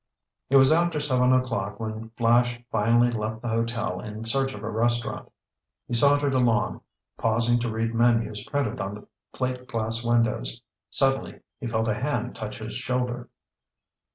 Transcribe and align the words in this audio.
It 0.49 0.55
was 0.55 0.71
after 0.71 0.99
seven 0.99 1.31
o'clock 1.31 1.79
when 1.79 2.09
Flash 2.17 2.59
finally 2.71 3.09
left 3.09 3.43
the 3.43 3.49
hotel 3.49 3.99
in 3.99 4.25
search 4.25 4.51
of 4.51 4.63
a 4.63 4.69
restaurant. 4.71 5.31
He 5.87 5.93
sauntered 5.93 6.33
along, 6.33 6.81
pausing 7.19 7.59
to 7.59 7.69
read 7.69 7.93
menus 7.93 8.43
printed 8.43 8.79
on 8.81 8.95
the 8.95 9.05
plate 9.31 9.67
glass 9.67 10.03
windows. 10.03 10.59
Suddenly 10.89 11.41
he 11.59 11.67
felt 11.67 11.87
a 11.87 11.93
hand 11.93 12.33
touch 12.35 12.57
his 12.57 12.73
shoulder. 12.73 13.29